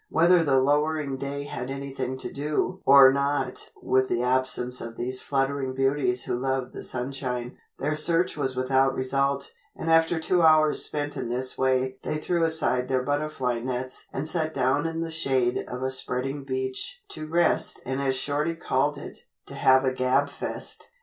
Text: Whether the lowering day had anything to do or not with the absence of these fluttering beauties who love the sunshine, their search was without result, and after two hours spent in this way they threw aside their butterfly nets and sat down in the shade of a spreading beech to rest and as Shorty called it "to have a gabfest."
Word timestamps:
Whether 0.09 0.43
the 0.43 0.57
lowering 0.59 1.15
day 1.17 1.43
had 1.43 1.69
anything 1.69 2.17
to 2.17 2.33
do 2.33 2.81
or 2.87 3.13
not 3.13 3.69
with 3.83 4.07
the 4.09 4.23
absence 4.23 4.81
of 4.81 4.97
these 4.97 5.21
fluttering 5.21 5.75
beauties 5.75 6.23
who 6.23 6.33
love 6.33 6.71
the 6.71 6.81
sunshine, 6.81 7.55
their 7.77 7.93
search 7.93 8.35
was 8.35 8.55
without 8.55 8.95
result, 8.95 9.51
and 9.75 9.91
after 9.91 10.19
two 10.19 10.41
hours 10.41 10.83
spent 10.83 11.15
in 11.15 11.29
this 11.29 11.55
way 11.55 11.99
they 12.01 12.17
threw 12.17 12.43
aside 12.43 12.87
their 12.87 13.03
butterfly 13.03 13.59
nets 13.59 14.07
and 14.11 14.27
sat 14.27 14.55
down 14.55 14.87
in 14.87 15.01
the 15.01 15.11
shade 15.11 15.59
of 15.67 15.83
a 15.83 15.91
spreading 15.91 16.45
beech 16.45 17.03
to 17.09 17.27
rest 17.27 17.79
and 17.85 18.01
as 18.01 18.15
Shorty 18.15 18.55
called 18.55 18.97
it 18.97 19.19
"to 19.45 19.53
have 19.53 19.85
a 19.85 19.93
gabfest." 19.93 20.85